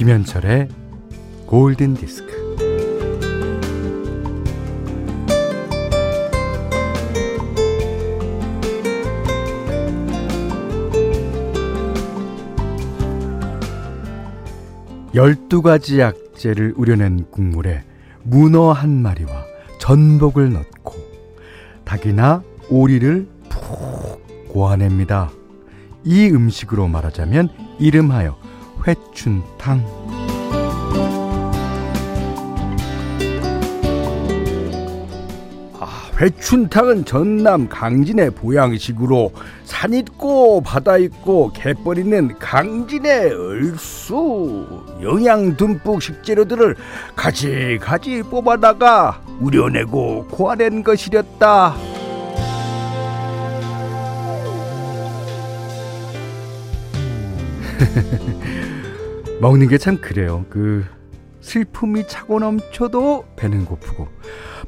김현철의 0.00 0.68
골든 1.44 1.92
디스크. 1.92 2.26
열두 15.14 15.60
가지 15.60 16.00
약재를 16.00 16.72
우려낸 16.78 17.26
국물에 17.30 17.84
문어 18.22 18.72
한 18.72 19.02
마리와 19.02 19.30
전복을 19.80 20.50
넣고 20.54 20.94
닭이나 21.84 22.42
오리를 22.70 23.28
푹 23.50 24.48
고아냅니다. 24.48 25.30
이 26.04 26.30
음식으로 26.30 26.88
말하자면 26.88 27.50
이름하여 27.78 28.39
회춘탕. 28.86 29.84
아, 35.78 36.10
회춘탕은 36.18 37.04
전남 37.04 37.68
강진의 37.68 38.30
보양식으로 38.32 39.32
산 39.64 39.92
있고 39.94 40.60
바다 40.60 40.96
있고 40.98 41.50
갯벌 41.54 41.98
있는 41.98 42.38
강진의 42.38 43.32
얼쑤 43.32 44.66
영양 45.02 45.56
듬뿍 45.56 46.02
식재료들을 46.02 46.76
가지가지 47.16 48.22
뽑아다가 48.24 49.22
우려내고 49.40 50.26
고아낸 50.28 50.82
것이렸다. 50.82 51.74
먹는 59.40 59.68
게 59.68 59.78
참 59.78 59.96
그래요. 60.00 60.44
그 60.50 60.84
슬픔이 61.40 62.06
차고 62.06 62.40
넘쳐도 62.40 63.24
배는 63.36 63.64
고프고 63.64 64.08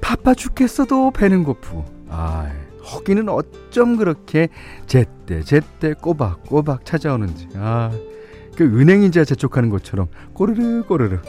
바빠 0.01 0.33
죽겠어도 0.35 1.11
배는 1.11 1.45
고프고 1.45 1.85
아 2.09 2.51
허기는 2.93 3.29
어쩜 3.29 3.97
그렇게 3.97 4.49
제때 4.87 5.43
제때 5.43 5.95
꼬박꼬박 5.95 6.85
찾아오는지. 6.85 7.49
아 7.57 7.91
그 8.55 8.65
은행인자 8.65 9.25
재촉하는 9.25 9.71
것처럼 9.71 10.09
꼬르르 10.35 10.83
꼬르르. 10.87 11.21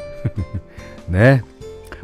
네 1.08 1.41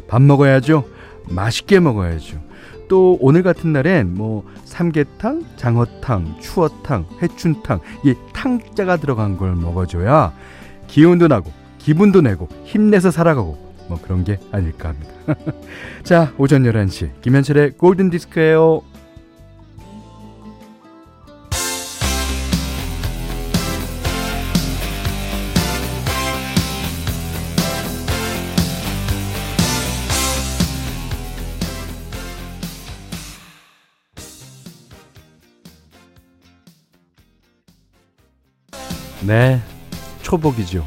밥 0.08 0.22
먹어야죠. 0.22 0.84
맛있게 1.28 1.78
먹어야죠. 1.78 2.40
또 2.88 3.16
오늘 3.20 3.42
같은 3.44 3.72
날엔 3.72 4.14
뭐 4.14 4.44
삼계탕, 4.64 5.44
장어탕, 5.56 6.40
추어탕, 6.40 7.06
회춘탕 7.22 7.80
이 8.04 8.14
탕자가 8.32 8.96
들어간 8.96 9.36
걸 9.36 9.54
먹어줘야 9.54 10.32
기운도 10.90 11.28
나고 11.28 11.52
기분도 11.78 12.20
내고 12.20 12.48
힘내서 12.64 13.12
살아가고 13.12 13.74
뭐 13.88 14.00
그런 14.02 14.24
게 14.24 14.38
아닐까 14.50 14.90
합니다. 14.90 15.12
자, 16.02 16.32
오전 16.36 16.64
11시 16.64 17.20
김현철의 17.22 17.72
골든 17.72 18.10
디스크예요. 18.10 18.82
네. 39.26 39.60
초복이죠. 40.30 40.86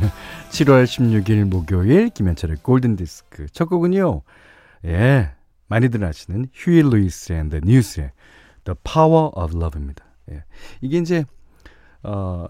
7월 0.48 0.84
16일 0.84 1.44
목요일 1.44 2.08
김현철의 2.08 2.56
골든 2.62 2.96
디스크 2.96 3.46
첫 3.50 3.66
곡은요. 3.66 4.22
예. 4.86 5.30
많이들 5.66 6.02
아시는 6.02 6.46
Huey 6.54 6.88
Lewis 6.88 7.34
and 7.34 7.47
the 7.47 7.60
News의 7.64 8.12
The 8.64 8.74
Power 8.82 9.32
of 9.34 9.54
Love입니다. 9.54 10.06
예. 10.30 10.42
이게 10.80 10.96
이제 10.96 11.26
어 12.02 12.46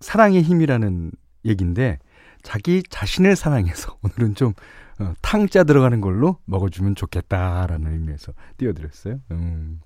사랑의 0.00 0.42
힘이라는 0.42 1.12
얘기인데 1.46 1.98
자기 2.42 2.82
자신을 2.82 3.34
사랑해서 3.34 3.96
오늘은 4.04 4.34
좀 4.34 4.52
어, 5.00 5.14
탕 5.22 5.50
자 5.50 5.64
들어가는 5.64 6.02
걸로 6.02 6.36
먹어주면 6.44 6.94
좋겠다라는 6.94 7.90
의미에서 7.90 8.34
띄워드렸어요. 8.58 9.18
음. 9.30 9.80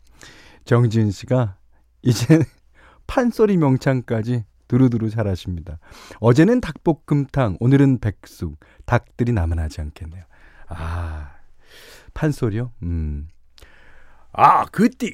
정지은 0.64 1.12
씨가 1.12 1.56
이제 2.02 2.40
판소리 3.06 3.56
명창까지 3.56 4.44
두루두루 4.68 5.10
잘하십니다. 5.10 5.78
어제는 6.20 6.60
닭볶음탕, 6.60 7.56
오늘은 7.60 7.98
백숙. 8.00 8.58
닭들이 8.84 9.32
남아나지 9.32 9.80
않겠네요. 9.80 10.24
아, 10.68 11.32
판소리요? 12.14 12.72
음. 12.82 13.28
아, 14.32 14.66
그때 14.66 15.10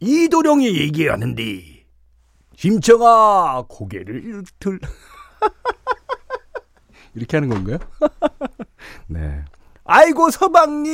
이도령이 0.00 0.80
얘기하는데 0.80 1.84
심청아 2.56 3.62
고개를 3.68 4.42
들 4.58 4.80
이렇게 7.14 7.36
하는 7.36 7.48
건가요? 7.48 7.78
네. 9.06 9.44
아이고 9.84 10.30
서방님 10.30 10.90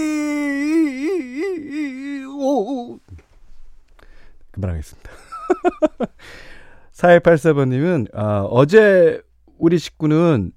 오. 2.29 2.99
그만하겠습니다. 4.51 5.11
4184번님은, 7.00 8.15
아, 8.15 8.41
어제 8.43 9.22
우리 9.59 9.78
식구는 9.78 10.53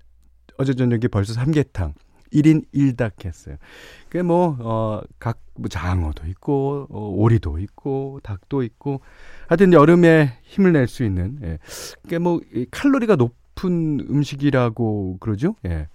어제 0.58 0.74
저녁에 0.74 1.08
벌써 1.10 1.34
삼계탕 1.34 1.94
1인 2.34 2.66
1닭 2.74 3.26
했어요. 3.26 3.56
그게 4.10 4.24
뭐, 4.24 4.58
어, 4.60 5.02
각, 5.20 5.40
뭐 5.56 5.70
장어도 5.70 6.28
있고, 6.28 6.88
어, 6.90 7.00
오리도 7.10 7.60
있고, 7.60 8.20
닭도 8.24 8.64
있고, 8.64 9.02
하여튼 9.48 9.72
여름에 9.72 10.40
힘을 10.44 10.74
낼 10.74 10.88
수 10.88 11.04
있는, 11.04 11.40
예. 11.44 11.60
그게 12.02 12.18
뭐, 12.18 12.42
칼로리가 12.72 13.16
높은 13.16 14.00
음식이라고 14.10 15.18
그러죠? 15.20 15.56
예. 15.66 15.88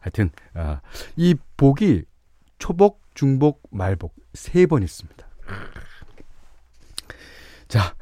하여튼, 0.00 0.30
아, 0.54 0.80
이 1.16 1.34
복이 1.56 2.04
초복, 2.58 3.02
중복, 3.14 3.62
말복 3.70 4.14
세 4.34 4.66
번 4.66 4.82
있습니다. 4.82 5.26
자. 7.68 7.94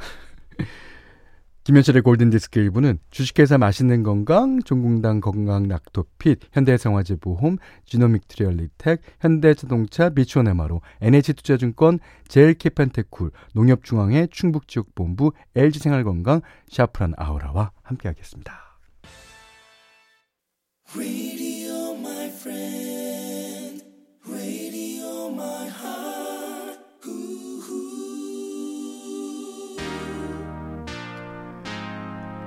김현철의 1.65 2.03
골든디스크 2.03 2.61
일부는 2.61 2.99
주식회사 3.11 3.57
맛있는 3.57 4.03
건강, 4.03 4.61
종공당 4.63 5.21
건강 5.21 5.67
락토핏, 5.67 6.41
현대생화재보험, 6.53 7.57
지노믹 7.87 8.29
트리얼리텍, 8.29 9.01
현대자동차, 9.21 10.11
미추홀네마로, 10.11 10.83
NH투자증권, 11.01 12.01
제일캐펜테쿨, 12.29 13.31
농협중앙회 13.55 14.29
충북지역본부, 14.31 15.33
LG생활건강, 15.57 16.43
샤프란 16.69 17.15
아우라와 17.17 17.71
함께하겠습니다. 17.83 18.53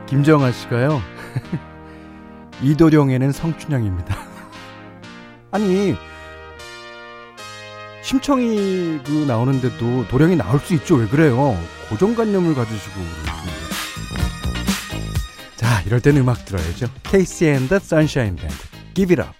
김정아 0.08 0.52
씨가요. 0.52 1.02
이도령에는 2.64 3.32
성춘향입니다. 3.32 4.18
아니 5.52 5.96
심청이 8.02 9.00
그 9.04 9.26
나오는데도 9.28 10.08
도령이 10.08 10.38
나올 10.38 10.60
수 10.60 10.74
있죠. 10.76 10.96
왜 10.96 11.08
그래요? 11.08 11.58
고정관념을 11.90 12.56
가지시고 12.56 13.02
자 15.58 15.82
이럴 15.82 16.00
땐 16.00 16.18
음악 16.18 16.46
들어야죠. 16.46 16.88
케이시 17.04 17.48
앤더 17.48 17.80
선샤인 17.80 18.38
밴드 18.38 18.56
Give 18.94 19.14
It 19.14 19.22
Up 19.22 19.37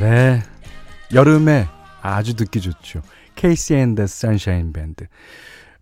네. 0.00 0.40
여름에 1.12 1.66
아주 2.02 2.36
듣기 2.36 2.60
좋죠. 2.60 3.02
케이시 3.34 3.74
앤더 3.74 4.06
선샤인 4.06 4.72
밴드. 4.72 5.06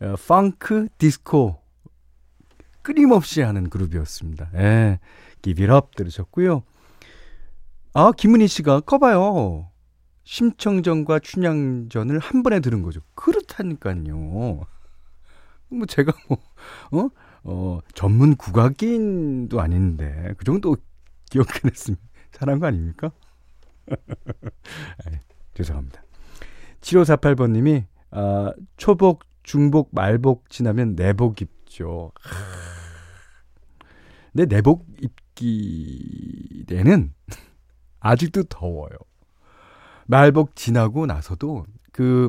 어, 0.01 0.15
펑크, 0.27 0.89
디스코 0.97 1.61
끊임없이 2.81 3.43
하는 3.43 3.69
그룹이었습니다. 3.69 4.51
예. 4.55 5.01
Give 5.43 5.65
It 5.65 5.75
Up 5.75 5.97
들으셨고요. 5.97 6.63
아, 7.93 8.13
김은희 8.17 8.49
씨가 8.49 8.81
꺼봐요. 8.81 9.71
심청전과 10.25 11.19
춘향전을 11.19 12.19
한 12.19 12.43
번에 12.43 12.61
들은 12.61 12.83
거죠. 12.83 13.01
그렇다니까요. 13.15 14.67
뭐 15.69 15.87
제가 15.87 16.13
뭐, 16.29 16.39
어? 16.93 17.09
어, 17.45 17.81
전문 17.95 18.37
국악인도 18.37 19.61
아닌데, 19.61 20.33
그 20.39 20.45
정도 20.45 20.77
기억해냈으면 21.31 21.99
잘한 22.33 22.61
거 22.61 22.67
아닙니까? 22.67 23.11
아이, 25.07 25.19
죄송합니다. 25.55 26.03
7548번님이, 26.81 27.85
아, 28.11 28.53
초복, 28.77 29.25
중복, 29.43 29.91
말복 29.93 30.51
지나면 30.51 30.97
내복 30.97 31.41
입죠. 31.41 32.13
근데 34.33 34.55
내복 34.55 34.87
입기 35.01 36.65
때는 36.69 37.15
아직도 38.01 38.45
더워요. 38.45 38.97
말복 40.07 40.57
지나고 40.57 41.07
나서도 41.07 41.65
그 41.93 42.29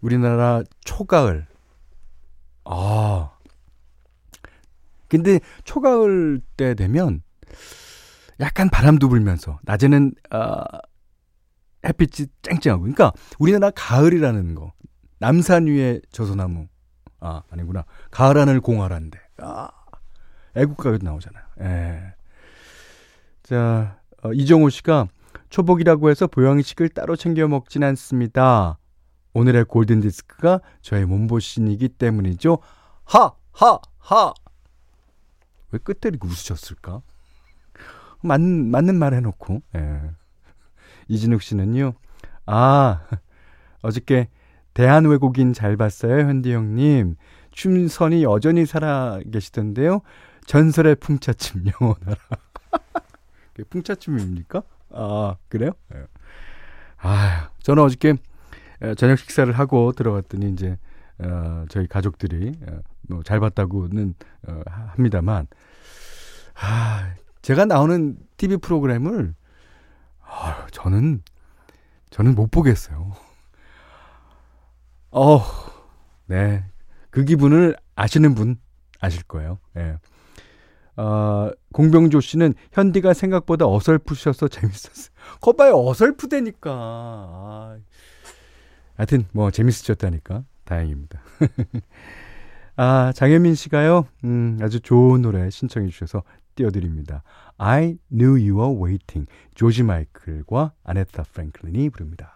우리나라 0.00 0.62
초가을 0.84 1.46
아 2.64 3.32
근데 5.08 5.40
초가을 5.64 6.40
때 6.56 6.74
되면 6.74 7.22
약간 8.40 8.68
바람도 8.70 9.08
불면서 9.08 9.58
낮에는 9.62 10.12
아 10.30 10.64
햇빛이 11.84 12.28
쨍쨍하고 12.42 12.82
그러니까 12.82 13.12
우리나라 13.38 13.70
가을이라는 13.70 14.54
거 14.54 14.72
남산 15.18 15.66
위에 15.66 16.00
저소나무 16.10 16.66
아 17.20 17.42
아니구나 17.50 17.84
가을 18.10 18.36
하늘 18.36 18.60
공활한데 18.60 19.18
아 19.38 19.70
애국가요도 20.56 21.04
나오잖아요. 21.04 21.44
예. 21.60 22.14
자 23.42 24.00
어, 24.22 24.32
이정호 24.32 24.70
씨가 24.70 25.08
초복이라고 25.50 26.10
해서 26.10 26.26
보양식을 26.26 26.90
따로 26.90 27.16
챙겨 27.16 27.46
먹진 27.48 27.82
않습니다. 27.84 28.78
오늘의 29.34 29.64
골든 29.66 30.00
디스크가 30.00 30.60
저의 30.82 31.06
몸보신이기 31.06 31.90
때문이죠. 31.90 32.58
하! 33.04 33.32
하! 33.52 33.78
하! 33.98 34.34
왜 35.70 35.78
이렇게 35.86 36.10
웃으셨을까? 36.20 37.02
맞, 38.22 38.40
맞는 38.40 38.96
말 38.96 39.14
해놓고. 39.14 39.62
예. 39.76 40.10
이진욱 41.08 41.42
씨는요. 41.42 41.94
아, 42.46 43.00
어저께 43.82 44.28
대한 44.74 45.06
외국인 45.06 45.52
잘 45.52 45.76
봤어요, 45.76 46.20
현디 46.20 46.52
형님. 46.52 47.16
춤선이 47.50 48.22
여전히 48.22 48.66
살아 48.66 49.18
계시던데요. 49.30 50.00
전설의 50.46 50.96
풍차춤 50.96 51.64
영원하라. 51.80 52.16
풍차춤입니까? 53.70 54.62
아, 54.90 55.36
그래요? 55.48 55.72
예. 55.94 56.04
아, 56.98 57.50
저는 57.62 57.82
어저께 57.82 58.14
저녁 58.96 59.18
식사를 59.18 59.52
하고 59.52 59.92
들어갔더니 59.92 60.50
이제 60.50 60.78
어, 61.18 61.64
저희 61.68 61.88
가족들이 61.88 62.52
어, 62.68 62.78
뭐잘 63.08 63.40
봤다고는 63.40 64.14
어, 64.46 64.60
합니다만 64.66 65.48
아, 66.54 67.14
제가 67.42 67.64
나오는 67.64 68.16
TV 68.36 68.58
프로그램을 68.58 69.34
아, 70.28 70.66
저는 70.70 71.22
저는 72.10 72.34
못 72.34 72.50
보겠어요. 72.50 73.12
어, 75.10 75.42
네, 76.26 76.64
그 77.10 77.24
기분을 77.24 77.76
아시는 77.94 78.34
분 78.34 78.58
아실 79.00 79.22
거예요. 79.24 79.58
예. 79.76 79.96
어, 80.96 81.50
공병조 81.72 82.20
씨는 82.20 82.54
현디가 82.72 83.14
생각보다 83.14 83.66
어설프셔서 83.66 84.48
재밌었어요. 84.48 85.14
거봐요, 85.40 85.86
어설프대니까. 85.86 86.70
아, 86.72 87.76
하여튼, 88.96 89.26
뭐, 89.32 89.50
재밌으셨다니까. 89.50 90.44
다행입니다. 90.64 91.20
아, 92.76 93.12
장현민 93.14 93.54
씨가요, 93.54 94.06
음, 94.24 94.58
아주 94.60 94.80
좋은 94.80 95.22
노래 95.22 95.48
신청해 95.50 95.88
주셔서 95.88 96.24
띄워드립니다. 96.58 97.22
I 97.56 97.98
knew 98.10 98.36
you 98.36 98.58
were 98.58 98.76
waiting. 98.76 99.28
조지 99.54 99.84
마이클과 99.84 100.72
아네타 100.82 101.22
프랭클린이 101.22 101.90
부릅니다. 101.90 102.34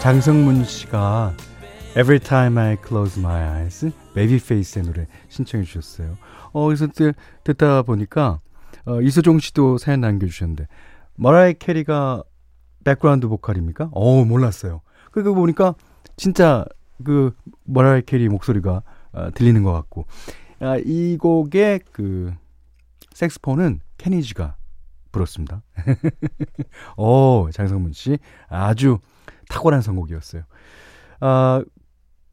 장성문 0.00 0.64
씨가 0.64 1.32
Every 1.94 2.20
Time 2.20 2.56
I 2.56 2.78
Close 2.86 3.20
My 3.20 3.42
Eyes, 3.42 3.90
Babyface의 4.14 4.86
노래 4.86 5.06
신청해 5.28 5.64
주셨어요. 5.64 6.16
어, 6.52 6.64
그래서 6.64 6.86
듣, 6.86 7.14
듣다 7.44 7.82
보니까 7.82 8.40
어, 8.86 9.02
이소종 9.02 9.40
씨도 9.40 9.76
사연 9.76 10.00
남겨주셨는데 10.00 10.68
머라이 11.16 11.52
캐리가 11.52 12.22
백그라운드 12.84 13.28
보컬입니까? 13.28 13.90
어, 13.92 14.24
몰랐어요. 14.24 14.80
그거 15.10 15.34
보니까 15.34 15.74
진짜 16.16 16.64
그 17.04 17.34
머라이 17.64 18.00
캐리 18.00 18.26
목소리가 18.30 18.82
어, 19.12 19.30
들리는 19.34 19.62
것 19.62 19.74
같고 19.74 20.06
아, 20.60 20.78
이 20.82 21.18
곡의 21.18 21.80
그 21.92 22.32
색스폰은 23.12 23.80
케니지가 23.98 24.56
불었습니다. 25.12 25.62
오, 26.96 27.50
장성문 27.52 27.92
씨 27.92 28.18
아주 28.48 28.98
탁월한 29.50 29.82
선곡이었어요. 29.82 30.44
아, 31.20 31.62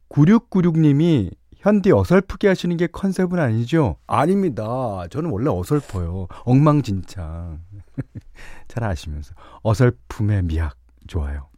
9696님이 0.09 1.31
현디 1.57 1.91
어설프게 1.91 2.47
하시는 2.47 2.75
게 2.77 2.87
컨셉은 2.87 3.37
아니죠? 3.37 3.97
아닙니다. 4.07 5.05
저는 5.09 5.29
원래 5.29 5.49
어설퍼요. 5.49 6.27
엉망진창. 6.45 7.61
잘 8.67 8.83
아시면서. 8.83 9.33
어설픔의 9.63 10.43
미학. 10.43 10.75
좋아요. 11.07 11.49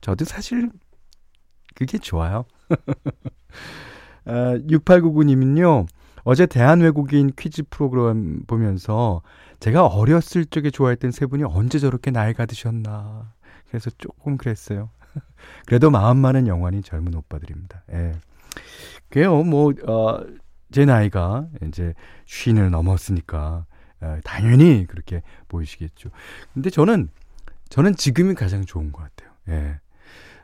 저도 0.00 0.24
사실 0.24 0.70
그게 1.74 1.98
좋아요. 1.98 2.44
아, 4.26 4.58
6899님은요, 4.68 5.86
어제 6.24 6.46
대한외국인 6.46 7.32
퀴즈 7.36 7.62
프로그램 7.70 8.44
보면서 8.46 9.22
제가 9.60 9.86
어렸을 9.86 10.44
적에 10.44 10.70
좋아했던 10.70 11.10
세 11.10 11.26
분이 11.26 11.44
언제 11.44 11.78
저렇게 11.78 12.10
나이가 12.10 12.46
드셨나. 12.46 13.32
그래서 13.68 13.90
조금 13.96 14.36
그랬어요. 14.36 14.90
그래도 15.66 15.90
마음만은 15.90 16.46
영원히 16.46 16.82
젊은 16.82 17.14
오빠들입니다. 17.14 17.82
예. 17.92 18.12
그게요, 19.08 19.42
뭐, 19.44 19.72
어, 19.86 20.20
제 20.70 20.84
나이가 20.84 21.46
이제 21.66 21.94
쉰을 22.26 22.70
넘었으니까, 22.70 23.66
어, 24.00 24.18
당연히 24.24 24.86
그렇게 24.86 25.22
보이시겠죠. 25.48 26.10
근데 26.54 26.70
저는, 26.70 27.08
저는 27.68 27.96
지금이 27.96 28.34
가장 28.34 28.64
좋은 28.64 28.92
것 28.92 29.02
같아요. 29.02 29.30
예. 29.48 29.80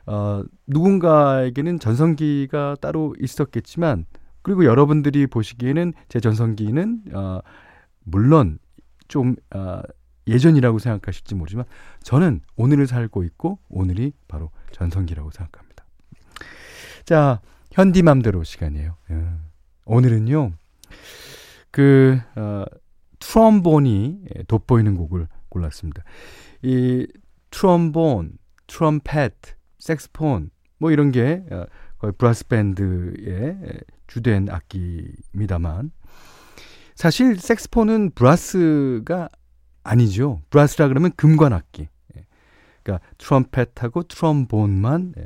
어, 0.05 0.43
누군가에게는 0.67 1.79
전성기가 1.79 2.77
따로 2.81 3.15
있었겠지만, 3.19 4.05
그리고 4.41 4.65
여러분들이 4.65 5.27
보시기에는 5.27 5.93
제 6.07 6.19
전성기는, 6.19 7.03
어, 7.13 7.39
물론 8.03 8.59
좀, 9.07 9.35
어, 9.53 9.81
예전이라고 10.27 10.79
생각하실지 10.79 11.35
모르지만 11.35 11.65
저는 12.03 12.41
오늘을 12.55 12.87
살고 12.87 13.23
있고 13.23 13.59
오늘이 13.69 14.13
바로 14.27 14.51
전성기라고 14.71 15.31
생각합니다. 15.31 15.85
자, 17.05 17.41
현디맘대로 17.71 18.43
시간이에요. 18.43 18.95
예. 19.11 19.27
오늘은요. 19.85 20.51
그 21.71 22.19
어, 22.35 22.65
트럼본이 23.19 24.21
돋보이는 24.47 24.95
곡을 24.95 25.27
골랐습니다. 25.49 26.03
이 26.61 27.07
트럼본, 27.51 28.37
트럼펫, 28.67 29.33
색스폰 29.79 30.49
뭐 30.79 30.91
이런 30.91 31.11
게 31.11 31.43
어, 31.51 31.65
거의 31.97 32.13
브라스 32.17 32.47
밴드의 32.47 33.57
주된 34.07 34.49
악기입니다만 34.49 35.91
사실 36.95 37.39
색스폰은 37.39 38.11
브라스가 38.11 39.29
아니죠. 39.87 40.41
브라스라 40.49 40.87
그러면 40.87 41.11
금관악기. 41.15 41.87
예. 42.17 42.25
그러니까 42.83 43.05
트럼펫하고 43.17 44.03
트럼본만 44.03 45.13
예. 45.17 45.25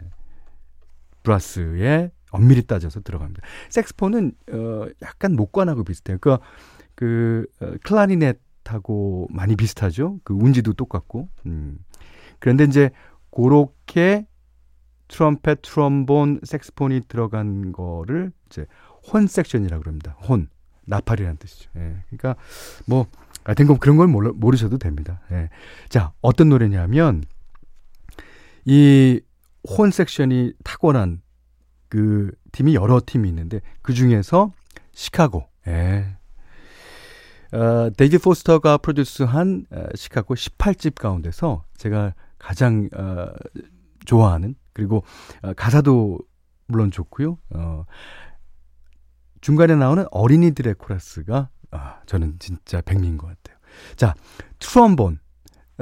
브라스에 1.24 2.12
엄밀히 2.32 2.63
따져서 2.63 3.01
들어갑니다. 3.01 3.41
색스폰은 3.70 4.34
어 4.53 4.86
약간 5.01 5.36
목관하고 5.36 5.84
비슷해요. 5.84 6.18
그러니까 6.20 6.46
그 6.96 7.46
어, 7.62 7.74
클라리넷하고 7.84 9.27
많이 9.32 9.56
비슷하죠. 9.56 10.20
그 10.24 10.34
운지도 10.34 10.74
똑같고. 10.74 11.27
음. 11.46 11.77
그런데 12.39 12.63
이제 12.63 12.91
고렇게 13.30 14.27
트럼펫, 15.08 15.62
트럼본, 15.62 16.41
색스폰이 16.44 17.01
들어간 17.08 17.74
거를 17.74 18.32
이제 18.48 18.65
혼 19.12 19.27
섹션이라고 19.27 19.82
그럽니다. 19.84 20.13
혼. 20.22 20.48
나팔이라는 20.91 21.38
뜻이죠. 21.38 21.69
예. 21.77 21.95
그러니까 22.10 22.36
뭐 22.86 23.07
하여튼 23.43 23.67
그런 23.79 23.98
걸 23.98 24.07
모르, 24.07 24.31
모르셔도 24.36 24.77
됩니다. 24.77 25.21
예. 25.31 25.50
자, 25.89 26.12
어떤 26.21 26.50
노래냐면 26.50 27.24
이 28.65 29.21
혼 29.69 29.91
섹션이 29.91 30.53
타고난 30.63 31.21
그 31.89 32.31
팀이 32.51 32.75
여러 32.75 33.01
팀이 33.05 33.27
있는데 33.29 33.62
그 33.81 33.93
중에서 33.93 34.51
시카고. 34.93 35.48
예. 35.67 36.17
어, 37.53 37.89
데이비 37.95 38.17
포스터가 38.17 38.77
프로듀스한 38.77 39.65
어, 39.71 39.83
시카고 39.93 40.36
18집 40.36 40.95
가운데서 40.95 41.65
제가 41.77 42.13
가장 42.39 42.89
어, 42.95 43.27
좋아하는 44.05 44.55
그리고 44.74 45.03
어, 45.43 45.53
가사도 45.53 46.19
물론 46.67 46.91
좋고요. 46.91 47.38
어, 47.51 47.86
중간에 49.41 49.75
나오는 49.75 50.05
어린이들의 50.12 50.75
코러스가 50.75 51.50
아, 51.71 52.00
저는 52.05 52.38
진짜 52.39 52.81
백미인 52.81 53.17
것 53.17 53.27
같아요. 53.27 53.57
자, 53.95 54.13
트럼본. 54.60 55.19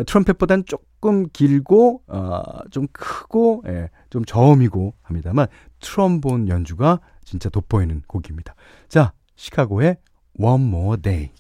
트럼펫보다는 0.06 0.64
조금 0.66 1.28
길고 1.30 2.04
어, 2.08 2.42
좀 2.72 2.88
크고 2.94 3.64
예, 3.68 3.90
좀 4.10 4.24
저음이고 4.24 4.94
합니다만 5.02 5.48
트럼본 5.82 6.48
연주가 6.48 7.00
진짜 7.26 7.50
돋보이는 7.50 8.04
곡입니다. 8.08 8.56
자, 8.88 9.14
시카고의 9.36 9.98
One 10.40 10.64
More 10.68 11.02
Day. 11.02 11.32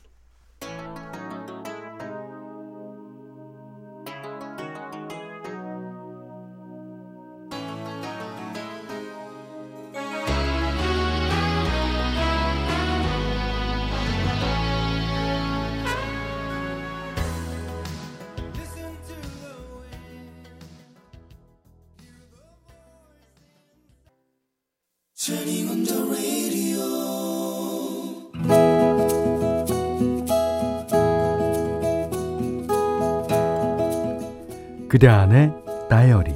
그대 34.89 35.07
안의 35.07 35.53
다이어리 35.87 36.33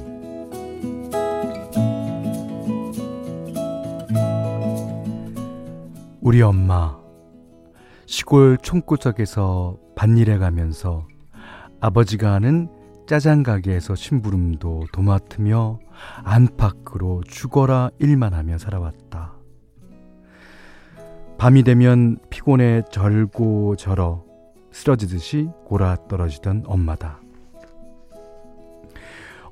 우리 6.20 6.40
엄마 6.40 6.96
시골 8.06 8.56
총구석에서 8.62 9.76
밭일해 9.96 10.38
가면서 10.38 11.08
아버지가 11.80 12.32
하는 12.32 12.68
짜장 13.08 13.42
가게에서 13.42 13.96
심부름도 13.96 14.84
도맡으며 14.92 15.80
안팎으로 16.22 17.22
죽어라 17.26 17.90
일만 17.98 18.34
하며 18.34 18.56
살아왔다. 18.56 19.34
밤이 21.38 21.64
되면 21.64 22.18
피곤해 22.30 22.82
절고 22.90 23.74
절어 23.76 24.24
쓰러지듯이 24.70 25.48
골아 25.66 25.96
떨어지던 26.08 26.62
엄마다. 26.66 27.23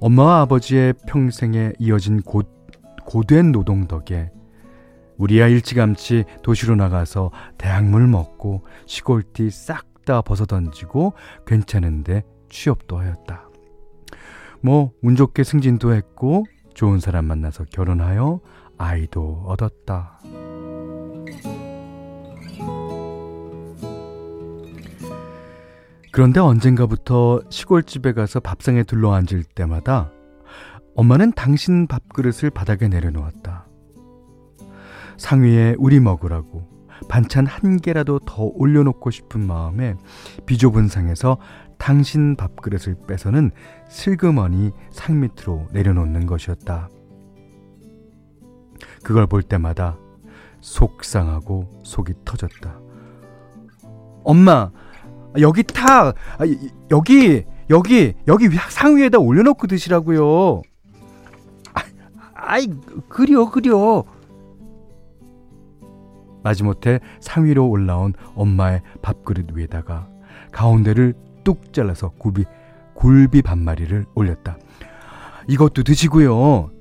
엄마와 0.02 0.42
아버지의 0.42 0.94
평생에 1.06 1.73
이어진 1.78 2.21
고, 2.23 2.42
고된 3.04 3.52
노동 3.52 3.87
덕에 3.87 4.30
우리야 5.16 5.49
일찌감치 5.49 6.25
도시로 6.42 6.75
나가서 6.75 7.30
대학물 7.56 8.06
먹고 8.06 8.64
시골띠 8.87 9.50
싹 9.50 9.92
다 10.04 10.21
벗어던지고 10.23 11.14
괜찮은데 11.47 12.25
취업도 12.49 12.99
하였다. 12.99 13.49
뭐 14.62 14.92
운 15.02 15.16
좋게 15.16 15.44
승진도 15.44 15.94
했고 15.94 16.44
좋은 16.75 17.00
사람 17.00 17.26
만나서 17.26 17.64
결혼하여 17.71 18.40
아이도 18.78 19.44
얻었다. 19.47 20.18
그런데 26.12 26.40
언젠가부터 26.40 27.40
시골집에 27.49 28.12
가서 28.12 28.38
밥상에 28.38 28.83
둘러앉을 28.83 29.45
때마다 29.45 30.12
엄마는 30.95 31.33
당신 31.33 31.87
밥그릇을 31.87 32.50
바닥에 32.50 32.87
내려놓았다. 32.87 33.66
상위에 35.16 35.75
우리 35.78 36.00
먹으라고 36.00 36.69
반찬 37.09 37.47
한 37.47 37.78
개라도 37.78 38.19
더 38.19 38.42
올려놓고 38.42 39.11
싶은 39.11 39.40
마음에 39.47 39.95
비좁은 40.45 40.88
상에서 40.88 41.38
당신 41.78 42.37
밥그릇을 42.37 43.07
빼서는 43.09 43.50
슬그머니 43.88 44.71
상 44.90 45.19
밑으로 45.21 45.66
내려놓는 45.73 46.26
것이었다. 46.26 46.90
그걸 49.02 49.26
볼 49.26 49.42
때마다 49.42 49.97
속상하고 50.61 51.83
속이 51.85 52.12
터졌다. 52.26 52.78
엄마, 54.25 54.71
여기 55.40 55.62
타! 55.62 56.08
아, 56.08 56.14
여기, 56.90 57.44
여기, 57.70 58.14
여기 58.26 58.48
상 58.68 58.96
위에다 58.96 59.18
올려놓고 59.18 59.66
드시라고요. 59.66 60.62
아, 61.74 61.82
아이, 62.34 62.68
그려, 63.08 63.50
그려. 63.50 64.04
마지못해 66.42 66.98
상 67.20 67.44
위로 67.44 67.68
올라온 67.68 68.14
엄마의 68.34 68.82
밥그릇 69.00 69.52
위에다가 69.54 70.08
가운데를 70.50 71.14
뚝 71.44 71.72
잘라서 71.72 72.10
굴비, 72.18 72.44
굴비 72.94 73.42
반마리를 73.42 74.06
올렸다. 74.14 74.58
이것도 75.48 75.84
드시고요. 75.84 76.72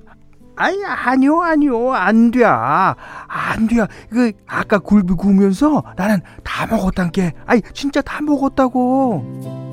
아니, 0.61 0.85
아니요, 0.85 1.41
아니요, 1.41 1.91
안 1.91 2.29
돼. 2.29 2.43
안 2.45 3.67
돼. 3.67 3.77
그, 4.11 4.31
아까 4.45 4.77
굴비 4.77 5.15
구우면서 5.15 5.83
나는 5.97 6.19
다 6.43 6.67
먹었단 6.67 7.11
게. 7.11 7.33
아니, 7.47 7.61
진짜 7.73 7.99
다 8.01 8.21
먹었다고. 8.21 9.71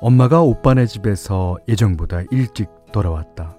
엄마가 0.00 0.40
오빠네 0.40 0.86
집에서 0.86 1.58
예정보다 1.68 2.22
일찍 2.30 2.70
돌아왔다. 2.90 3.54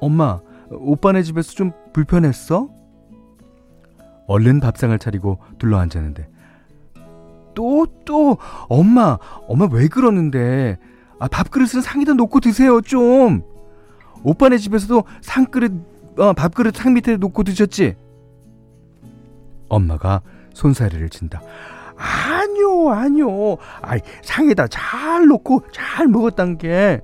엄마, 0.00 0.40
오빠네 0.70 1.22
집에서 1.22 1.52
좀 1.52 1.70
불편했어? 1.92 2.68
얼른 4.26 4.58
밥상을 4.58 4.98
차리고 4.98 5.38
둘러앉았는데 5.58 6.28
또, 7.54 7.86
또, 8.04 8.38
엄마, 8.68 9.18
엄마 9.48 9.68
왜 9.70 9.88
그러는데? 9.88 10.78
아, 11.18 11.28
밥그릇은 11.28 11.82
상에다 11.82 12.14
놓고 12.14 12.40
드세요, 12.40 12.80
좀. 12.80 13.42
오빠네 14.22 14.58
집에서도 14.58 15.04
상그릇, 15.20 15.72
어, 16.18 16.32
밥그릇 16.32 16.76
상 16.76 16.94
밑에 16.94 17.16
놓고 17.16 17.44
드셨지? 17.44 17.96
엄마가 19.68 20.22
손사래를 20.54 21.08
친다. 21.08 21.40
아니요, 21.96 22.90
아니요. 22.90 23.56
아이, 23.82 24.00
상에다 24.22 24.66
잘 24.68 25.26
놓고 25.26 25.64
잘 25.72 26.08
먹었단 26.08 26.58
게. 26.58 27.00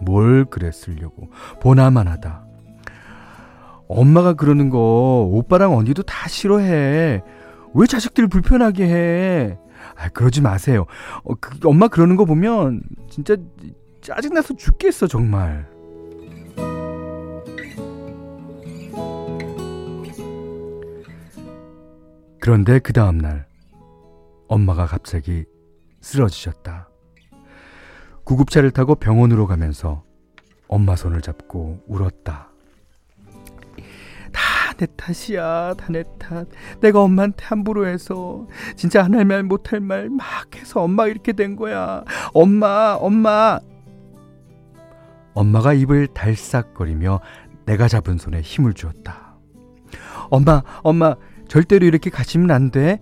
뭘 0.00 0.44
그랬으려고. 0.44 1.28
보나만 1.60 2.06
하다. 2.06 2.44
엄마가 3.88 4.34
그러는 4.34 4.70
거 4.70 5.28
오빠랑 5.32 5.74
언니도 5.74 6.02
다 6.04 6.28
싫어해. 6.28 7.22
왜 7.74 7.86
자식들 7.86 8.28
불편하게 8.28 8.84
해? 8.84 9.58
아, 9.96 10.08
그러지 10.08 10.40
마세요. 10.40 10.86
어, 11.24 11.34
그, 11.34 11.58
엄마 11.64 11.88
그러는 11.88 12.16
거 12.16 12.24
보면 12.24 12.82
진짜 13.10 13.36
짜증나서 14.00 14.54
죽겠어, 14.56 15.06
정말. 15.06 15.66
그런데 22.40 22.78
그 22.78 22.92
다음날, 22.92 23.46
엄마가 24.48 24.86
갑자기 24.86 25.44
쓰러지셨다. 26.00 26.88
구급차를 28.24 28.70
타고 28.70 28.94
병원으로 28.94 29.46
가면서 29.46 30.04
엄마 30.66 30.96
손을 30.96 31.20
잡고 31.20 31.82
울었다. 31.86 32.47
내 34.76 34.86
탓이야 34.96 35.74
다 35.74 35.88
내 35.92 36.04
탓. 36.18 36.46
내가 36.80 37.02
엄마한테 37.02 37.44
함부로 37.44 37.86
해서 37.86 38.46
진짜 38.76 39.04
안 39.04 39.14
할 39.14 39.24
말 39.24 39.42
못 39.42 39.72
할 39.72 39.80
말 39.80 40.08
막 40.10 40.54
해서 40.54 40.82
엄마 40.82 41.06
이렇게 41.06 41.32
된 41.32 41.56
거야. 41.56 42.04
엄마 42.32 42.94
엄마 43.00 43.58
엄마가 45.34 45.72
입을 45.72 46.08
달싹거리며 46.08 47.20
내가 47.66 47.88
잡은 47.88 48.18
손에 48.18 48.40
힘을 48.40 48.72
주었다. 48.74 49.36
엄마 50.30 50.62
엄마 50.82 51.14
절대로 51.48 51.86
이렇게 51.86 52.10
가시면 52.10 52.50
안 52.50 52.70
돼. 52.70 53.00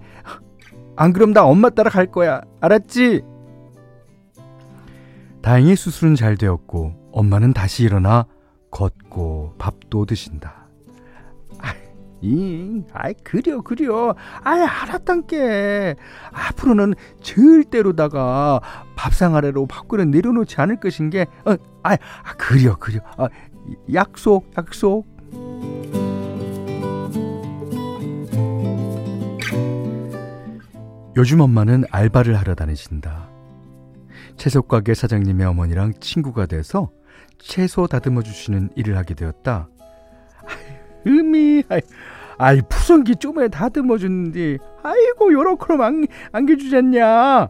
안 0.96 1.12
그럼 1.12 1.32
나 1.32 1.44
엄마 1.44 1.68
따라 1.70 1.90
갈 1.90 2.06
거야. 2.06 2.40
알았지? 2.60 3.22
다행히 5.42 5.76
수술은 5.76 6.14
잘 6.14 6.36
되었고 6.36 7.10
엄마는 7.12 7.52
다시 7.52 7.84
일어나 7.84 8.26
걷고 8.70 9.54
밥도 9.58 10.06
드신다. 10.06 10.65
이, 12.22 12.82
아이, 12.92 13.14
그려, 13.22 13.60
그려. 13.60 14.14
아이, 14.42 14.60
알았단께. 14.60 15.96
앞으로는 16.32 16.94
절대로다가 17.20 18.60
밥상 18.96 19.36
아래로 19.36 19.66
밥그릇 19.66 20.08
내려놓지 20.08 20.60
않을 20.60 20.80
것인 20.80 21.10
게, 21.10 21.26
어, 21.44 21.52
아, 21.82 21.92
아 21.92 22.32
그려, 22.38 22.76
그려. 22.76 23.00
아, 23.16 23.28
약속, 23.92 24.50
약속. 24.56 25.06
요즘 31.16 31.40
엄마는 31.40 31.84
알바를 31.90 32.36
하러 32.38 32.54
다니신다. 32.54 33.30
채소가게 34.36 34.94
사장님의 34.94 35.46
어머니랑 35.46 35.94
친구가 35.98 36.44
돼서 36.44 36.90
채소 37.38 37.86
다듬어 37.86 38.22
주시는 38.22 38.70
일을 38.76 38.98
하게 38.98 39.14
되었다. 39.14 39.68
음이, 41.06 41.64
아이, 41.68 41.80
아이 42.38 42.62
푸성기 42.68 43.16
좀에 43.16 43.48
다듬어 43.48 43.98
주는데, 43.98 44.58
아이고 44.82 45.32
요렇게로 45.32 45.82
안, 45.82 46.06
안겨주잖냐. 46.32 47.48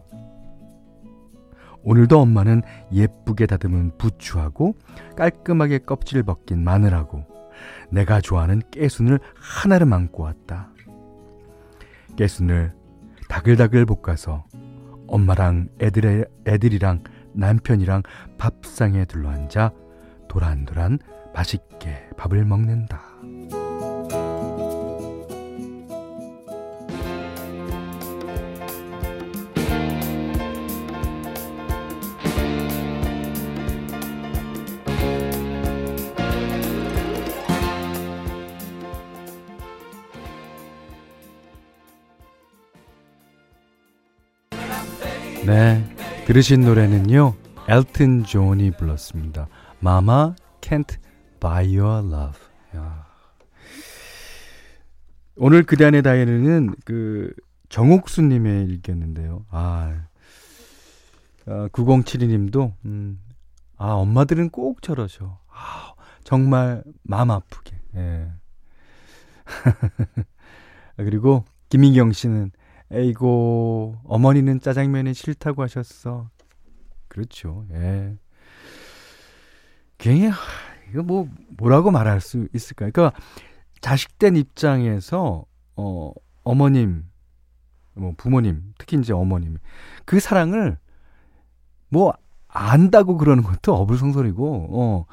오늘도 1.83 2.19
엄마는 2.19 2.63
예쁘게 2.91 3.45
다듬은 3.45 3.97
부추하고 3.97 4.75
깔끔하게 5.15 5.79
껍질 5.79 6.21
벗긴 6.21 6.61
마늘하고 6.63 7.23
내가 7.89 8.19
좋아하는 8.19 8.61
깨순을 8.71 9.19
하나를 9.35 9.93
안고 9.93 10.23
왔다. 10.23 10.69
깨순을 12.17 12.73
다글다글 13.29 13.85
볶아서 13.85 14.45
엄마랑 15.07 15.69
애들, 15.79 16.27
애들이랑 16.45 17.03
남편이랑 17.31 18.03
밥상에 18.37 19.05
둘러앉아 19.05 19.71
도란도란 20.27 20.99
맛있게 21.33 22.09
밥을 22.17 22.43
먹는다. 22.43 23.06
네, 45.47 45.81
들으신 46.25 46.59
노래는요. 46.59 47.33
엘튼 47.69 48.25
존이 48.25 48.71
불렀습니다. 48.71 49.47
Mama 49.81 50.33
Can't 50.59 50.97
Buy 51.39 51.77
Your 51.79 52.05
Love. 52.05 52.39
야. 52.75 53.06
오늘 55.37 55.63
그대 55.63 55.85
안의 55.85 56.03
다이어리는 56.03 56.75
그 56.85 57.33
정옥수님의 57.69 58.65
일기였는데요. 58.65 59.45
아, 59.49 60.05
아 61.45 61.67
9072님도 61.71 62.73
음, 62.85 63.19
아 63.77 63.91
엄마들은 63.91 64.49
꼭 64.49 64.81
저러셔. 64.81 65.39
아, 65.49 65.93
정말 66.23 66.83
마음 67.03 67.31
아프게. 67.31 67.79
예. 67.95 68.31
그리고 70.97 71.45
김민경 71.69 72.11
씨는 72.11 72.51
에이고, 72.91 73.97
어머니는 74.05 74.61
짜장면이 74.61 75.13
싫다고 75.13 75.61
하셨어. 75.63 76.29
그렇죠. 77.07 77.65
예. 77.71 78.15
괜히, 79.97 80.29
이거 80.89 81.03
뭐, 81.03 81.27
뭐라고 81.49 81.91
말할 81.91 82.21
수 82.21 82.47
있을까요? 82.53 82.91
그러니까, 82.93 83.19
자식된 83.81 84.35
입장에서, 84.35 85.45
어, 85.75 86.11
어머님, 86.43 87.05
뭐, 87.93 88.13
부모님, 88.17 88.73
특히 88.77 88.97
이제 88.97 89.13
어머님, 89.13 89.57
그 90.05 90.19
사랑을, 90.19 90.77
뭐, 91.89 92.13
안다고 92.47 93.17
그러는 93.17 93.43
것도 93.43 93.75
어불성설이고, 93.75 94.69
어, 94.71 95.05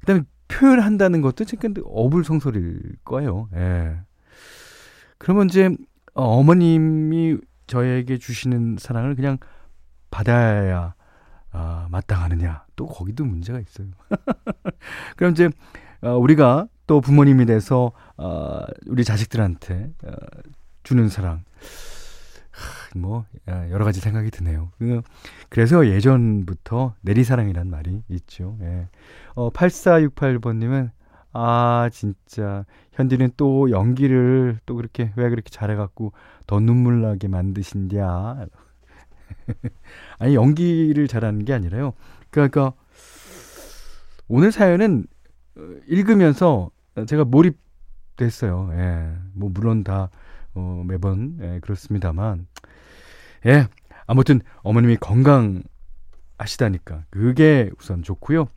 그 0.00 0.06
다음에 0.06 0.22
표현한다는 0.48 1.20
것도 1.22 1.44
지금 1.44 1.74
어불성설일 1.84 2.96
거예요. 3.04 3.48
예. 3.54 3.96
그러면 5.18 5.48
이제, 5.48 5.70
어, 6.14 6.38
어머님이 6.38 7.38
저에게 7.66 8.18
주시는 8.18 8.76
사랑을 8.78 9.14
그냥 9.14 9.38
받아야 10.10 10.94
아, 11.50 11.86
마땅하느냐 11.90 12.64
또 12.74 12.86
거기도 12.86 13.24
문제가 13.24 13.60
있어요. 13.60 13.86
그럼 15.16 15.32
이제 15.32 15.50
어, 16.02 16.16
우리가 16.16 16.66
또 16.86 17.00
부모님이 17.00 17.46
돼서 17.46 17.92
어, 18.16 18.60
우리 18.86 19.04
자식들한테 19.04 19.90
어, 20.04 20.12
주는 20.82 21.08
사랑 21.08 21.44
뭐 22.94 23.24
여러 23.70 23.84
가지 23.84 24.00
생각이 24.00 24.30
드네요. 24.30 24.70
그, 24.78 25.02
그래서 25.48 25.86
예전부터 25.88 26.94
내리사랑이란 27.00 27.68
말이 27.68 28.02
있죠. 28.08 28.56
예. 28.60 28.88
어, 29.34 29.50
8468번님은 29.50 30.90
아, 31.36 31.90
진짜. 31.92 32.64
현디는 32.92 33.32
또 33.36 33.70
연기를 33.70 34.60
또 34.66 34.76
그렇게, 34.76 35.12
왜 35.16 35.28
그렇게 35.28 35.50
잘해갖고 35.50 36.12
더 36.46 36.60
눈물 36.60 37.02
나게 37.02 37.26
만드신디야. 37.26 38.46
아니, 40.18 40.34
연기를 40.36 41.08
잘하는 41.08 41.44
게 41.44 41.52
아니라요. 41.52 41.92
그러니까, 42.30 42.72
오늘 44.28 44.52
사연은 44.52 45.06
어, 45.56 45.60
읽으면서 45.88 46.70
제가 47.06 47.24
몰입됐어요. 47.24 48.70
예. 48.72 49.16
뭐, 49.32 49.50
물론 49.52 49.84
다, 49.84 50.10
어, 50.54 50.82
매번, 50.86 51.38
예, 51.40 51.60
그렇습니다만. 51.60 52.46
예. 53.46 53.66
아무튼, 54.06 54.40
어머님이 54.62 54.98
건강하시다니까. 54.98 57.04
그게 57.10 57.70
우선 57.78 58.02
좋고요. 58.02 58.48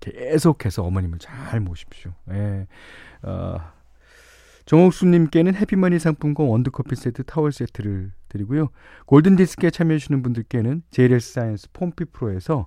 계속해서 0.00 0.82
어머님을 0.82 1.18
잘 1.18 1.60
모십시오. 1.60 2.12
예. 2.30 2.66
어, 3.22 3.56
정옥수님께는 4.66 5.54
해피머니 5.54 5.98
상품권 5.98 6.48
원두커피 6.48 6.96
세트 6.96 7.24
타월 7.24 7.52
세트를 7.52 8.12
드리고요. 8.28 8.70
골든디스크에 9.06 9.70
참여해주시는 9.70 10.22
분들께는 10.22 10.82
JLS 10.90 11.32
사이언스 11.34 11.68
폼피 11.72 12.06
프로에서 12.06 12.66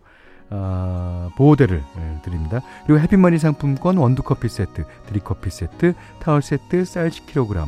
어, 0.49 1.29
보호대를 1.36 1.83
예, 1.97 2.21
드립니다. 2.23 2.62
그리고 2.86 2.99
해피머니 3.01 3.38
상품권 3.38 3.97
원두커피 3.97 4.47
세트, 4.47 4.86
드립커피 5.07 5.49
세트, 5.49 5.93
타월 6.19 6.41
세트, 6.41 6.86
쌀 6.86 7.10
10kg, 7.10 7.67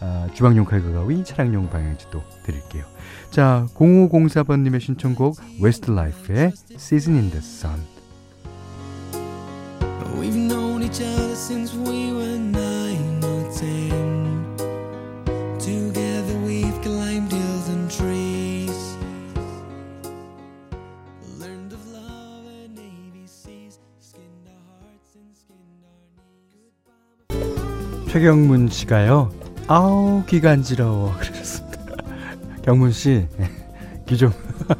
어, 0.00 0.26
주방용 0.32 0.64
칼과 0.64 0.92
가위, 0.92 1.24
차량용 1.24 1.70
방향제도 1.70 2.22
드릴게요. 2.44 2.84
자, 3.30 3.66
0504번님의 3.74 4.80
신청곡 4.80 5.36
웨스트 5.60 5.90
라이프의 5.90 6.52
Season 6.74 7.16
in 7.18 7.30
the 7.30 7.38
Sun 7.38 7.84
We've 10.18 10.36
known 10.36 10.82
each 10.82 11.00
other 11.00 11.34
since 11.34 11.74
we 11.74 12.12
were 12.12 12.36
nine 12.36 13.22
or 13.24 13.48
ten. 13.52 14.44
Together 15.58 15.99
최경문 28.10 28.70
씨가요. 28.70 29.30
아우 29.68 30.24
귀가 30.26 30.50
안지러워 30.50 31.14
그러셨습니다. 31.22 31.78
경문 32.62 32.90
씨. 32.90 33.28
귀좀 34.08 34.32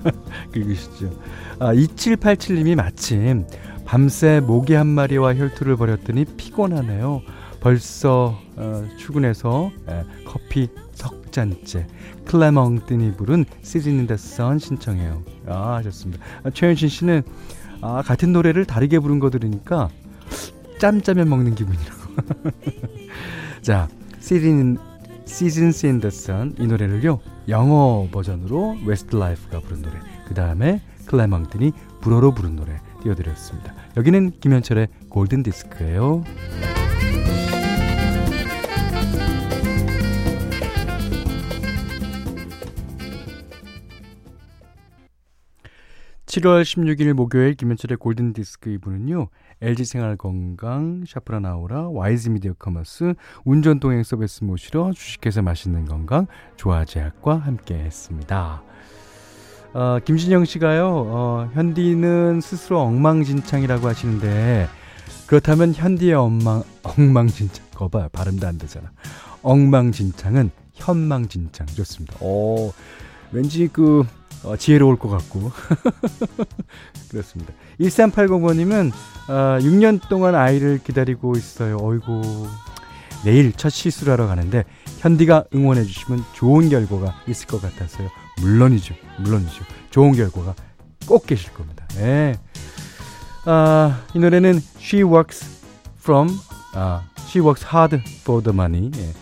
긁으시죠. 0.51 1.17
아, 1.61 1.73
2787님이 1.73 2.75
마침 2.75 3.47
밤새 3.85 4.41
모기 4.41 4.75
한 4.75 4.89
마리와 4.89 5.37
혈투를 5.37 5.77
벌였더니 5.77 6.25
피곤하네요. 6.25 7.23
벌써 7.61 8.37
어, 8.57 8.85
출근해서 8.99 9.71
에, 9.89 10.03
커피 10.27 10.67
석 10.93 11.31
잔째 11.31 11.87
클레멍 12.25 12.85
뜬이 12.87 13.13
부른 13.13 13.45
Season 13.63 13.93
in 14.01 14.07
the 14.07 14.17
Sun 14.17 14.59
신청해요. 14.59 15.23
아 15.47 15.75
하셨습니다. 15.77 16.25
아, 16.43 16.51
최현신 16.51 16.89
씨는 16.89 17.23
아, 17.81 18.03
같은 18.05 18.33
노래를 18.33 18.65
다르게 18.65 18.99
부른 18.99 19.21
거 19.21 19.31
들으니까 19.31 19.89
짬짜면 20.81 21.29
먹는 21.29 21.55
기분이라고. 21.55 22.00
자, 23.63 23.89
Season 24.21 24.79
Seasons 25.25 25.87
in 25.87 25.96
the 25.96 26.11
Sun 26.11 26.53
이 26.53 26.67
노래를요 26.67 27.21
영어 27.49 28.09
버전으로 28.11 28.79
웨스트 28.85 29.17
라이프가 29.17 29.61
부른 29.61 29.83
노래 29.83 29.99
그 30.27 30.35
다음에 30.35 30.81
클레멍튼이 31.07 31.73
불어로 32.01 32.35
부른 32.35 32.57
노래 32.57 32.81
띄워드렸습니다. 33.03 33.75
여기는 33.97 34.33
김현철의 34.41 34.89
골든 35.09 35.43
디스크예요. 35.43 36.25
7월 46.31 46.63
16일 46.63 47.13
목요일 47.13 47.55
김현철의 47.55 47.97
골든 47.97 48.35
디스크 48.35 48.71
이부는요. 48.71 49.31
LG 49.63 49.85
생활건강, 49.85 51.03
샤프라나우라, 51.05 51.89
와이즈 51.89 52.29
미디어 52.29 52.53
커머스, 52.53 53.15
운전 53.45 53.81
동행 53.81 54.05
서비스 54.05 54.45
모시러 54.45 54.93
주식회사 54.93 55.43
맛있는 55.43 55.87
건강, 55.87 56.29
조화제약과 56.55 57.37
함께 57.37 57.75
했습니다. 57.75 58.63
어, 59.73 59.99
김진영 60.05 60.45
씨가요, 60.45 60.87
어, 60.89 61.51
현디는 61.53 62.41
스스로 62.41 62.79
엉망진창이라고 62.79 63.89
하시는데, 63.89 64.69
그렇다면 65.27 65.75
현디의 65.75 66.15
엉망, 66.15 66.63
엉망진창. 66.85 67.67
거봐, 67.75 68.11
발음도 68.13 68.47
안 68.47 68.57
되잖아. 68.57 68.93
엉망진창은 69.43 70.53
현망진창. 70.75 71.67
좋습니다. 71.67 72.17
오, 72.21 72.73
왠지 73.33 73.69
그, 73.73 74.05
어, 74.45 74.57
지혜로울 74.57 74.97
것 74.97 75.09
같고. 75.09 75.53
그렇습니다. 77.11 77.53
1380번님은, 77.81 78.93
어, 79.29 79.59
6년 79.61 80.01
동안 80.09 80.35
아이를 80.35 80.81
기다리고 80.83 81.37
있어요. 81.37 81.79
어이구. 81.81 82.49
내일 83.25 83.53
첫 83.53 83.69
시술을 83.71 84.13
하러 84.15 84.27
가는데, 84.27 84.65
현디가 85.01 85.45
응원해 85.55 85.85
주시면 85.85 86.25
좋은 86.33 86.69
결과가 86.69 87.23
있을 87.27 87.47
것 87.47 87.61
같았어요. 87.61 88.09
물론이죠. 88.41 88.95
물론이죠. 89.19 89.65
좋은 89.91 90.13
결과가 90.13 90.55
꼭 91.07 91.27
계실 91.27 91.53
겁니다. 91.53 91.87
네. 91.97 92.35
아, 93.45 94.03
이 94.15 94.19
노래는 94.19 94.61
She 94.79 95.03
Works 95.03 95.45
From, 96.01 96.31
아, 96.75 97.03
She 97.19 97.45
Works 97.45 97.67
Hard 97.67 98.03
for 98.21 98.43
the 98.43 98.55
Money. 98.55 98.91
예. 98.97 99.13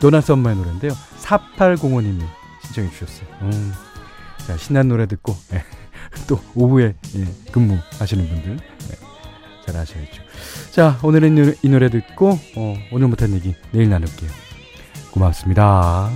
도나 0.00 0.20
썸머의 0.20 0.56
노래인데요. 0.56 0.92
4805님이 1.20 2.22
신청해 2.64 2.90
주셨어요. 2.90 3.26
음. 3.42 3.72
자, 4.50 4.56
신난 4.56 4.88
노래 4.88 5.06
듣고, 5.06 5.36
예. 5.52 5.62
또 6.26 6.40
오후에 6.56 6.94
예, 7.14 7.52
근무하시는 7.52 8.28
분들 8.28 8.58
예, 8.58 9.64
잘 9.64 9.76
아셔야죠. 9.76 10.22
자, 10.72 10.98
오늘은 11.04 11.54
이 11.62 11.68
노래, 11.68 11.88
듣고 11.88 12.30
어, 12.56 12.74
오늘 12.90 13.06
못한 13.06 13.32
얘기 13.32 13.54
내일 13.70 13.90
나눌게요. 13.90 14.28
고맙습니다. 15.12 16.10